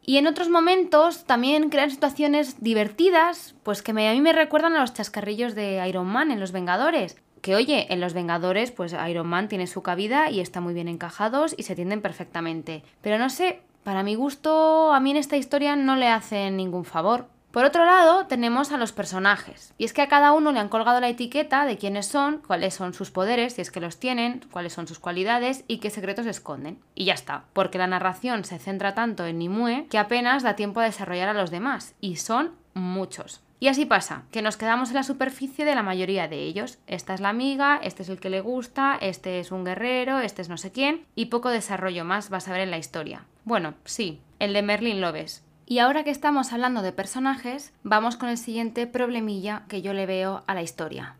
Y 0.08 0.18
en 0.18 0.28
otros 0.28 0.50
momentos 0.50 1.26
también 1.26 1.70
crean 1.70 1.90
situaciones 1.90 2.62
divertidas, 2.62 3.56
pues 3.64 3.82
que 3.82 3.92
a 3.92 4.14
mí 4.14 4.22
me 4.22 4.34
recuerdan 4.34 4.76
a 4.76 4.82
los 4.82 4.94
chascarrillos 4.94 5.56
de 5.56 5.86
Iron 5.90 6.06
Man 6.06 6.30
en 6.30 6.40
Los 6.40 6.52
Vengadores. 6.52 7.18
Que 7.46 7.56
oye, 7.56 7.94
en 7.94 8.02
Los 8.02 8.16
Vengadores, 8.16 8.72
pues 8.72 8.96
Iron 9.08 9.28
Man 9.28 9.50
tiene 9.50 9.68
su 9.68 9.84
cabida 9.84 10.32
y 10.32 10.40
está 10.40 10.62
muy 10.62 10.74
bien 10.74 10.88
encajados 10.88 11.54
y 11.56 11.62
se 11.62 11.76
tienden 11.76 12.02
perfectamente. 12.02 12.82
Pero 13.02 13.20
no 13.20 13.30
sé, 13.30 13.62
para 13.84 14.02
mi 14.02 14.16
gusto, 14.16 14.92
a 14.92 15.00
mí 15.00 15.12
en 15.12 15.18
esta 15.18 15.38
historia 15.38 15.76
no 15.76 15.96
le 15.96 16.08
hacen 16.08 16.58
ningún 16.58 16.86
favor. 16.86 17.28
Por 17.52 17.64
otro 17.64 17.86
lado, 17.86 18.26
tenemos 18.26 18.72
a 18.72 18.78
los 18.78 18.94
personajes. 18.94 19.76
Y 19.78 19.86
es 19.86 19.94
que 19.94 20.02
a 20.02 20.08
cada 20.08 20.32
uno 20.32 20.52
le 20.52 20.60
han 20.60 20.70
colgado 20.70 21.00
la 21.00 21.08
etiqueta 21.08 21.68
de 21.68 21.78
quiénes 21.78 22.08
son, 22.08 22.40
cuáles 22.40 22.74
son 22.74 22.96
sus 22.96 23.12
poderes, 23.12 23.54
si 23.54 23.62
es 23.62 23.70
que 23.70 23.80
los 23.80 24.00
tienen, 24.00 24.42
cuáles 24.52 24.74
son 24.74 24.88
sus 24.88 24.98
cualidades 24.98 25.66
y 25.68 25.78
qué 25.78 25.92
secretos 25.92 26.26
esconden. 26.26 26.80
Y 26.96 27.06
ya 27.06 27.14
está, 27.14 27.44
porque 27.54 27.78
la 27.78 27.86
narración 27.86 28.44
se 28.44 28.58
centra 28.58 28.96
tanto 28.96 29.24
en 29.24 29.38
Nimue 29.38 29.86
que 29.92 30.00
apenas 30.00 30.42
da 30.42 30.56
tiempo 30.56 30.80
a 30.80 30.86
desarrollar 30.86 31.30
a 31.30 31.36
los 31.36 31.52
demás. 31.52 31.94
Y 32.02 32.16
son 32.16 32.54
muchos. 32.74 33.45
Y 33.60 33.68
así 33.68 33.86
pasa, 33.86 34.24
que 34.32 34.42
nos 34.42 34.58
quedamos 34.58 34.90
en 34.90 34.96
la 34.96 35.04
superficie 35.04 35.64
de 35.64 35.76
la 35.76 35.84
mayoría 35.84 36.28
de 36.28 36.44
ellos. 36.44 36.78
Esta 36.88 37.14
es 37.14 37.22
la 37.22 37.30
amiga, 37.30 37.80
este 37.82 38.04
es 38.04 38.10
el 38.10 38.20
que 38.20 38.30
le 38.30 38.42
gusta, 38.42 38.98
este 39.00 39.40
es 39.40 39.52
un 39.52 39.64
guerrero, 39.64 40.20
este 40.20 40.42
es 40.42 40.50
no 40.50 40.58
sé 40.58 40.72
quién, 40.72 41.06
y 41.16 41.28
poco 41.28 41.50
desarrollo 41.50 42.04
más 42.04 42.30
vas 42.30 42.48
a 42.48 42.52
ver 42.52 42.62
en 42.62 42.72
la 42.72 42.78
historia. 42.78 43.24
Bueno, 43.46 43.76
sí, 43.86 44.22
el 44.40 44.54
de 44.54 44.62
Merlin 44.62 45.00
lo 45.00 45.12
ves. 45.14 45.44
Y 45.66 45.80
ahora 45.80 46.04
que 46.04 46.12
estamos 46.12 46.54
hablando 46.54 46.82
de 46.82 46.92
personajes, 46.92 47.74
vamos 47.82 48.18
con 48.18 48.30
el 48.30 48.38
siguiente 48.38 48.88
problemilla 48.88 49.64
que 49.68 49.82
yo 49.82 49.94
le 49.94 50.06
veo 50.06 50.44
a 50.48 50.54
la 50.54 50.62
historia. 50.62 51.16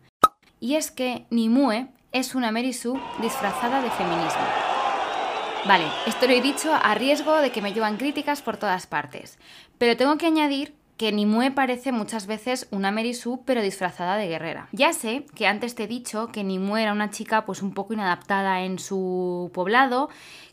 Y 0.60 0.76
es 0.76 0.90
que 0.90 1.26
Nimue 1.30 1.88
es 2.12 2.34
una 2.34 2.52
Merisu 2.52 3.00
disfrazada 3.20 3.82
de 3.82 3.90
feminismo. 3.90 4.46
Vale, 5.66 5.86
esto 6.06 6.26
lo 6.26 6.32
he 6.32 6.40
dicho 6.40 6.72
a 6.72 6.94
riesgo 6.94 7.38
de 7.38 7.50
que 7.50 7.60
me 7.60 7.72
llevan 7.72 7.96
críticas 7.96 8.40
por 8.40 8.56
todas 8.56 8.86
partes, 8.86 9.36
pero 9.78 9.96
tengo 9.96 10.16
que 10.16 10.26
añadir 10.26 10.76
que 10.96 11.12
Nimue 11.12 11.50
parece 11.50 11.92
muchas 11.92 12.26
veces 12.26 12.68
una 12.70 12.90
Merisu 12.90 13.42
pero 13.44 13.62
disfrazada 13.62 14.16
de 14.16 14.28
guerrera. 14.28 14.68
Ya 14.72 14.92
sé 14.92 15.26
que 15.34 15.46
antes 15.46 15.74
te 15.74 15.84
he 15.84 15.88
dicho 15.88 16.28
que 16.28 16.44
Nimue 16.44 16.82
era 16.82 16.92
una 16.92 17.10
chica 17.10 17.44
pues 17.44 17.62
un 17.62 17.74
poco 17.74 17.92
inadaptada 17.92 18.62
en 18.62 18.78
su 18.78 19.50
poblado, 19.52 20.08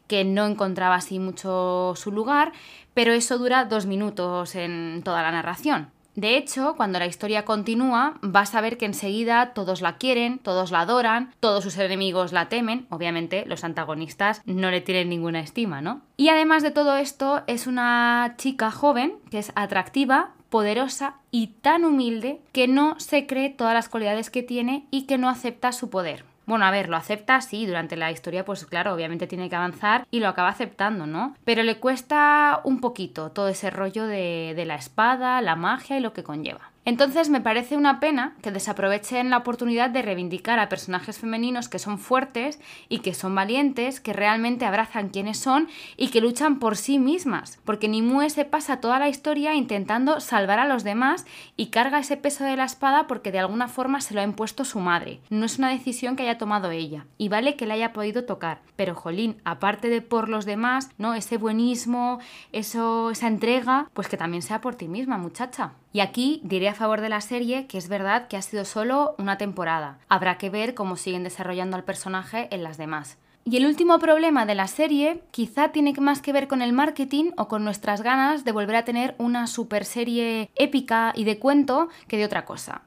que 0.08 0.26
no 0.26 0.46
encontraba 0.46 0.96
así 0.96 1.20
mucho 1.20 1.94
su 1.96 2.12
lugar, 2.12 2.52
pero 2.94 3.14
eso 3.14 3.38
dura 3.38 3.66
dos 3.66 3.86
minutos 3.86 4.56
en 4.56 5.02
toda 5.04 5.22
la 5.22 5.32
narración. 5.32 5.90
De 6.16 6.38
hecho, 6.38 6.76
cuando 6.78 7.00
la 7.00 7.08
historia 7.08 7.44
continúa, 7.44 8.20
vas 8.22 8.54
a 8.54 8.62
ver 8.62 8.78
que 8.78 8.86
enseguida 8.86 9.54
todos 9.54 9.82
la 9.82 9.98
quieren, 9.98 10.40
todos 10.40 10.72
la 10.72 10.82
adoran, 10.82 11.34
todos 11.40 11.64
sus 11.64 11.78
enemigos 11.78 12.34
la 12.34 12.50
temen, 12.50 12.86
obviamente 12.90 13.46
los 13.48 13.64
antagonistas 13.64 14.42
no 14.46 14.70
le 14.70 14.82
tienen 14.82 15.10
ninguna 15.10 15.40
estima, 15.40 15.82
¿no? 15.82 16.02
Y 16.18 16.30
además 16.30 16.62
de 16.62 16.72
todo 16.72 16.96
esto, 16.98 17.42
es 17.48 17.66
una 17.66 18.36
chica 18.38 18.70
joven 18.70 19.16
que 19.32 19.40
es 19.40 19.52
atractiva, 19.56 20.34
poderosa 20.50 21.16
y 21.32 21.48
tan 21.48 21.84
humilde 21.84 22.40
que 22.52 22.68
no 22.68 23.00
se 23.00 23.26
cree 23.26 23.50
todas 23.50 23.74
las 23.74 23.90
cualidades 23.90 24.30
que 24.30 24.44
tiene 24.44 24.86
y 24.92 25.08
que 25.08 25.18
no 25.18 25.30
acepta 25.30 25.72
su 25.72 25.90
poder. 25.90 26.26
Bueno, 26.46 26.66
a 26.66 26.72
ver, 26.72 26.90
lo 26.90 26.98
acepta, 26.98 27.40
sí, 27.42 27.66
durante 27.66 27.96
la 27.96 28.12
historia, 28.12 28.44
pues 28.44 28.66
claro, 28.66 28.94
obviamente 28.94 29.28
tiene 29.28 29.50
que 29.50 29.56
avanzar 29.56 30.06
y 30.12 30.20
lo 30.20 30.28
acaba 30.28 30.50
aceptando, 30.50 31.06
¿no? 31.06 31.36
Pero 31.46 31.64
le 31.64 31.80
cuesta 31.80 32.60
un 32.66 32.82
poquito 32.82 33.32
todo 33.32 33.48
ese 33.48 33.70
rollo 33.70 34.06
de, 34.08 34.54
de 34.56 34.66
la 34.66 34.76
espada, 34.76 35.42
la 35.42 35.56
magia 35.56 35.98
y 35.98 36.02
lo 36.02 36.12
que 36.12 36.24
conlleva. 36.24 36.73
Entonces 36.86 37.30
me 37.30 37.40
parece 37.40 37.78
una 37.78 38.02
pena 38.02 38.36
que 38.42 38.52
desaprovechen 38.52 39.30
la 39.30 39.38
oportunidad 39.38 39.90
de 39.90 40.02
reivindicar 40.02 40.60
a 40.60 40.68
personajes 40.68 41.18
femeninos 41.18 41.70
que 41.70 41.80
son 41.80 41.98
fuertes 41.98 42.60
y 42.90 43.00
que 43.00 43.14
son 43.14 43.34
valientes, 43.34 44.02
que 44.02 44.12
realmente 44.12 44.66
abrazan 44.66 45.08
quienes 45.08 45.40
son 45.40 45.70
y 45.96 46.10
que 46.10 46.20
luchan 46.20 46.60
por 46.60 46.76
sí 46.76 47.00
mismas, 47.00 47.60
porque 47.64 47.88
Nimue 47.88 48.30
se 48.30 48.44
pasa 48.44 48.82
toda 48.82 49.00
la 49.00 49.08
historia 49.08 49.54
intentando 49.54 50.20
salvar 50.20 50.60
a 50.60 50.68
los 50.68 50.84
demás 50.84 51.26
y 51.56 51.68
carga 51.68 52.00
ese 52.00 52.18
peso 52.18 52.44
de 52.44 52.58
la 52.58 52.66
espada 52.66 53.08
porque 53.08 53.32
de 53.32 53.40
alguna 53.40 53.70
forma 53.70 54.02
se 54.02 54.14
lo 54.14 54.20
ha 54.20 54.26
impuesto 54.26 54.66
su 54.66 54.80
madre. 54.80 55.22
No 55.30 55.46
es 55.46 55.60
una 55.60 55.70
decisión 55.70 56.18
que 56.18 56.24
haya 56.24 56.38
tomado 56.38 56.72
ella 56.72 57.06
y 57.18 57.30
vale 57.30 57.56
que 57.56 57.66
la 57.66 57.76
haya 57.76 57.94
podido 57.94 58.26
tocar, 58.26 58.60
pero 58.76 58.94
jolín, 58.94 59.38
aparte 59.46 59.88
de 59.88 60.02
por 60.02 60.28
los 60.28 60.44
demás, 60.46 60.90
¿no? 60.98 61.14
Ese 61.14 61.38
buenismo, 61.38 62.20
eso 62.52 63.12
esa 63.12 63.28
entrega, 63.28 63.90
pues 63.94 64.10
que 64.10 64.18
también 64.18 64.42
sea 64.42 64.60
por 64.60 64.76
ti 64.76 64.90
misma, 64.90 65.18
muchacha. 65.18 65.74
Y 65.94 66.00
aquí 66.00 66.42
diré 66.44 66.68
a 66.70 66.74
favor 66.74 67.02
de 67.02 67.10
la 67.10 67.22
serie 67.22 67.68
que 67.68 67.78
es 67.78 67.88
verdad 67.88 68.28
que 68.28 68.36
ha 68.36 68.42
sido 68.42 68.66
solo 68.66 69.14
una 69.20 69.38
temporada. 69.38 70.00
Habrá 70.10 70.40
que 70.40 70.50
ver 70.50 70.74
cómo 70.74 70.98
siguen 70.98 71.24
desarrollando 71.24 71.78
al 71.78 71.84
personaje 71.84 72.48
en 72.52 72.64
las 72.64 72.78
demás. 72.78 73.20
Y 73.46 73.58
el 73.58 73.68
último 73.68 74.00
problema 74.00 74.46
de 74.46 74.56
la 74.56 74.68
serie 74.68 75.22
quizá 75.32 75.70
tiene 75.70 75.94
más 76.00 76.22
que 76.22 76.34
ver 76.34 76.48
con 76.48 76.62
el 76.62 76.74
marketing 76.74 77.32
o 77.38 77.48
con 77.48 77.64
nuestras 77.64 78.02
ganas 78.02 78.44
de 78.44 78.54
volver 78.54 78.78
a 78.78 78.86
tener 78.86 79.16
una 79.20 79.48
super 79.48 79.86
serie 79.86 80.50
épica 80.56 81.14
y 81.16 81.26
de 81.26 81.38
cuento 81.38 81.90
que 82.08 82.18
de 82.18 82.26
otra 82.26 82.46
cosa 82.46 82.84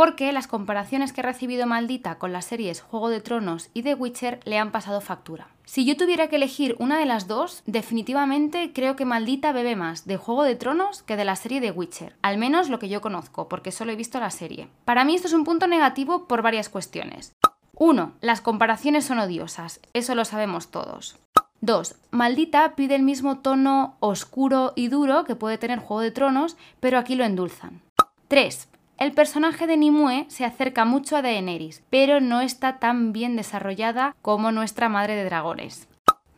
porque 0.00 0.32
las 0.32 0.46
comparaciones 0.46 1.12
que 1.12 1.20
he 1.20 1.24
recibido 1.24 1.66
maldita 1.66 2.14
con 2.14 2.32
las 2.32 2.46
series 2.46 2.80
Juego 2.80 3.10
de 3.10 3.20
Tronos 3.20 3.68
y 3.74 3.82
The 3.82 3.92
Witcher 3.92 4.40
le 4.46 4.56
han 4.56 4.72
pasado 4.72 5.02
factura. 5.02 5.48
Si 5.66 5.84
yo 5.84 5.94
tuviera 5.94 6.28
que 6.28 6.36
elegir 6.36 6.74
una 6.78 6.98
de 6.98 7.04
las 7.04 7.28
dos, 7.28 7.62
definitivamente 7.66 8.72
creo 8.72 8.96
que 8.96 9.04
maldita 9.04 9.52
bebe 9.52 9.76
más 9.76 10.06
de 10.06 10.16
Juego 10.16 10.44
de 10.44 10.54
Tronos 10.54 11.02
que 11.02 11.18
de 11.18 11.26
la 11.26 11.36
serie 11.36 11.60
The 11.60 11.72
Witcher, 11.72 12.16
al 12.22 12.38
menos 12.38 12.70
lo 12.70 12.78
que 12.78 12.88
yo 12.88 13.02
conozco, 13.02 13.46
porque 13.50 13.72
solo 13.72 13.92
he 13.92 13.96
visto 13.96 14.18
la 14.20 14.30
serie. 14.30 14.68
Para 14.86 15.04
mí 15.04 15.16
esto 15.16 15.28
es 15.28 15.34
un 15.34 15.44
punto 15.44 15.66
negativo 15.66 16.26
por 16.26 16.40
varias 16.40 16.70
cuestiones. 16.70 17.36
1. 17.74 18.14
Las 18.22 18.40
comparaciones 18.40 19.04
son 19.04 19.18
odiosas, 19.18 19.80
eso 19.92 20.14
lo 20.14 20.24
sabemos 20.24 20.70
todos. 20.70 21.18
2. 21.60 21.94
Maldita 22.10 22.74
pide 22.74 22.94
el 22.94 23.02
mismo 23.02 23.40
tono 23.40 23.98
oscuro 24.00 24.72
y 24.76 24.88
duro 24.88 25.24
que 25.24 25.36
puede 25.36 25.58
tener 25.58 25.78
Juego 25.78 26.00
de 26.00 26.10
Tronos, 26.10 26.56
pero 26.80 26.96
aquí 26.96 27.16
lo 27.16 27.24
endulzan. 27.24 27.82
3. 28.28 28.69
El 29.00 29.12
personaje 29.12 29.66
de 29.66 29.78
Nimue 29.78 30.26
se 30.28 30.44
acerca 30.44 30.84
mucho 30.84 31.16
a 31.16 31.22
Daenerys, 31.22 31.82
pero 31.88 32.20
no 32.20 32.42
está 32.42 32.78
tan 32.78 33.14
bien 33.14 33.34
desarrollada 33.34 34.14
como 34.20 34.52
nuestra 34.52 34.90
madre 34.90 35.16
de 35.16 35.24
dragones. 35.24 35.88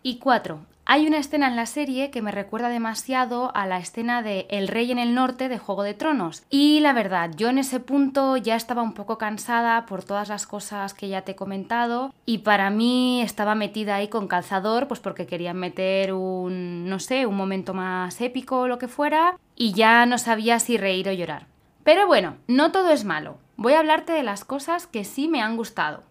Y 0.04 0.18
4. 0.18 0.60
Hay 0.84 1.08
una 1.08 1.18
escena 1.18 1.48
en 1.48 1.56
la 1.56 1.66
serie 1.66 2.12
que 2.12 2.22
me 2.22 2.30
recuerda 2.30 2.68
demasiado 2.68 3.50
a 3.56 3.66
la 3.66 3.78
escena 3.78 4.22
de 4.22 4.46
El 4.48 4.68
Rey 4.68 4.92
en 4.92 5.00
el 5.00 5.12
Norte 5.12 5.48
de 5.48 5.58
Juego 5.58 5.82
de 5.82 5.94
Tronos. 5.94 6.44
Y 6.50 6.78
la 6.78 6.92
verdad, 6.92 7.32
yo 7.36 7.48
en 7.48 7.58
ese 7.58 7.80
punto 7.80 8.36
ya 8.36 8.54
estaba 8.54 8.82
un 8.82 8.94
poco 8.94 9.18
cansada 9.18 9.84
por 9.84 10.04
todas 10.04 10.28
las 10.28 10.46
cosas 10.46 10.94
que 10.94 11.08
ya 11.08 11.22
te 11.22 11.32
he 11.32 11.36
comentado. 11.36 12.14
Y 12.26 12.38
para 12.38 12.70
mí 12.70 13.22
estaba 13.22 13.56
metida 13.56 13.96
ahí 13.96 14.06
con 14.06 14.28
calzador, 14.28 14.86
pues 14.86 15.00
porque 15.00 15.26
querían 15.26 15.56
meter 15.56 16.12
un, 16.12 16.88
no 16.88 17.00
sé, 17.00 17.26
un 17.26 17.36
momento 17.36 17.74
más 17.74 18.20
épico 18.20 18.60
o 18.60 18.68
lo 18.68 18.78
que 18.78 18.86
fuera. 18.86 19.36
Y 19.56 19.72
ya 19.72 20.06
no 20.06 20.16
sabía 20.16 20.60
si 20.60 20.76
reír 20.76 21.08
o 21.08 21.12
llorar. 21.12 21.51
Pero 21.84 22.06
bueno, 22.06 22.36
no 22.46 22.70
todo 22.70 22.90
es 22.90 23.04
malo. 23.04 23.38
Voy 23.56 23.72
a 23.72 23.80
hablarte 23.80 24.12
de 24.12 24.22
las 24.22 24.44
cosas 24.44 24.86
que 24.86 25.04
sí 25.04 25.28
me 25.28 25.42
han 25.42 25.56
gustado. 25.56 26.04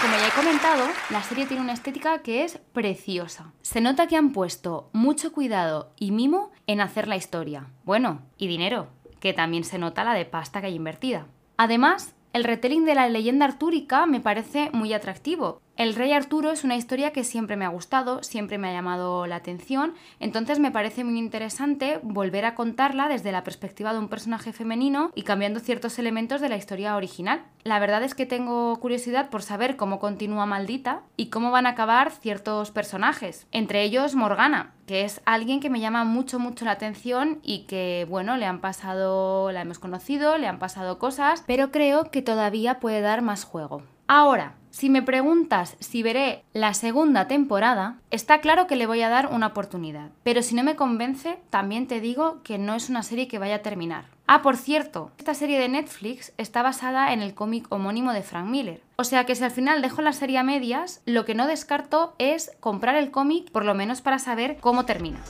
Como 0.00 0.16
ya 0.18 0.28
he 0.28 0.30
comentado, 0.30 0.84
la 1.10 1.22
serie 1.22 1.46
tiene 1.46 1.62
una 1.62 1.72
estética 1.72 2.18
que 2.18 2.44
es 2.44 2.58
preciosa. 2.72 3.52
Se 3.62 3.80
nota 3.80 4.06
que 4.06 4.16
han 4.16 4.32
puesto 4.32 4.88
mucho 4.92 5.32
cuidado 5.32 5.90
y 5.96 6.12
mimo 6.12 6.52
en 6.66 6.80
hacer 6.80 7.08
la 7.08 7.16
historia. 7.16 7.66
Bueno, 7.84 8.20
y 8.36 8.46
dinero, 8.46 8.88
que 9.18 9.32
también 9.32 9.64
se 9.64 9.78
nota 9.78 10.04
la 10.04 10.14
de 10.14 10.24
pasta 10.24 10.60
que 10.60 10.68
hay 10.68 10.74
invertida. 10.74 11.26
Además, 11.56 12.14
el 12.32 12.44
retelling 12.44 12.84
de 12.84 12.94
la 12.94 13.08
leyenda 13.08 13.46
artúrica 13.46 14.06
me 14.06 14.20
parece 14.20 14.70
muy 14.72 14.92
atractivo 14.92 15.60
el 15.76 15.94
rey 15.94 16.12
Arturo 16.12 16.50
es 16.50 16.64
una 16.64 16.76
historia 16.76 17.12
que 17.12 17.22
siempre 17.22 17.56
me 17.56 17.66
ha 17.66 17.68
gustado, 17.68 18.22
siempre 18.22 18.56
me 18.56 18.68
ha 18.68 18.72
llamado 18.72 19.26
la 19.26 19.36
atención, 19.36 19.94
entonces 20.20 20.58
me 20.58 20.70
parece 20.70 21.04
muy 21.04 21.18
interesante 21.18 22.00
volver 22.02 22.46
a 22.46 22.54
contarla 22.54 23.08
desde 23.08 23.30
la 23.30 23.44
perspectiva 23.44 23.92
de 23.92 23.98
un 23.98 24.08
personaje 24.08 24.54
femenino 24.54 25.10
y 25.14 25.22
cambiando 25.22 25.60
ciertos 25.60 25.98
elementos 25.98 26.40
de 26.40 26.48
la 26.48 26.56
historia 26.56 26.96
original. 26.96 27.42
La 27.62 27.78
verdad 27.78 28.02
es 28.02 28.14
que 28.14 28.24
tengo 28.24 28.74
curiosidad 28.80 29.28
por 29.28 29.42
saber 29.42 29.76
cómo 29.76 29.98
continúa 29.98 30.46
Maldita 30.46 31.02
y 31.16 31.26
cómo 31.26 31.50
van 31.50 31.66
a 31.66 31.70
acabar 31.70 32.10
ciertos 32.10 32.70
personajes, 32.70 33.46
entre 33.52 33.82
ellos 33.82 34.14
Morgana, 34.14 34.72
que 34.86 35.04
es 35.04 35.20
alguien 35.26 35.60
que 35.60 35.68
me 35.68 35.80
llama 35.80 36.04
mucho 36.04 36.38
mucho 36.38 36.64
la 36.64 36.70
atención 36.70 37.38
y 37.42 37.66
que 37.66 38.06
bueno, 38.08 38.38
le 38.38 38.46
han 38.46 38.60
pasado, 38.60 39.52
la 39.52 39.60
hemos 39.60 39.78
conocido, 39.78 40.38
le 40.38 40.46
han 40.46 40.58
pasado 40.58 40.98
cosas, 40.98 41.44
pero 41.46 41.70
creo 41.70 42.10
que 42.10 42.22
todavía 42.22 42.80
puede 42.80 43.02
dar 43.02 43.20
más 43.20 43.44
juego. 43.44 43.82
Ahora, 44.08 44.54
Si 44.76 44.90
me 44.90 45.00
preguntas 45.00 45.74
si 45.80 46.02
veré 46.02 46.44
la 46.52 46.74
segunda 46.74 47.26
temporada, 47.28 47.96
está 48.10 48.42
claro 48.42 48.66
que 48.66 48.76
le 48.76 48.84
voy 48.84 49.00
a 49.00 49.08
dar 49.08 49.32
una 49.32 49.46
oportunidad. 49.46 50.10
Pero 50.22 50.42
si 50.42 50.54
no 50.54 50.62
me 50.62 50.76
convence, 50.76 51.38
también 51.48 51.86
te 51.86 51.98
digo 51.98 52.42
que 52.42 52.58
no 52.58 52.74
es 52.74 52.90
una 52.90 53.02
serie 53.02 53.26
que 53.26 53.38
vaya 53.38 53.54
a 53.54 53.62
terminar. 53.62 54.04
Ah, 54.26 54.42
por 54.42 54.58
cierto, 54.58 55.12
esta 55.16 55.32
serie 55.32 55.58
de 55.58 55.70
Netflix 55.70 56.34
está 56.36 56.62
basada 56.62 57.14
en 57.14 57.22
el 57.22 57.32
cómic 57.32 57.64
homónimo 57.70 58.12
de 58.12 58.20
Frank 58.20 58.48
Miller. 58.48 58.82
O 58.96 59.04
sea 59.04 59.24
que 59.24 59.34
si 59.34 59.44
al 59.44 59.50
final 59.50 59.80
dejo 59.80 60.02
la 60.02 60.12
serie 60.12 60.36
a 60.36 60.42
medias, 60.42 61.00
lo 61.06 61.24
que 61.24 61.34
no 61.34 61.46
descarto 61.46 62.14
es 62.18 62.50
comprar 62.60 62.96
el 62.96 63.10
cómic 63.10 63.50
por 63.50 63.64
lo 63.64 63.74
menos 63.74 64.02
para 64.02 64.18
saber 64.18 64.58
cómo 64.60 64.84
termina. 64.84 65.20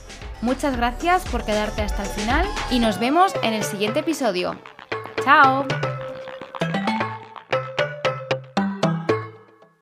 Muchas 0.42 0.76
gracias 0.76 1.24
por 1.28 1.44
quedarte 1.44 1.82
hasta 1.82 2.02
el 2.02 2.08
final 2.08 2.48
y 2.72 2.80
nos 2.80 2.98
vemos 2.98 3.32
en 3.44 3.54
el 3.54 3.62
siguiente 3.62 4.00
episodio. 4.00 4.58
¡Chao! 5.22 5.64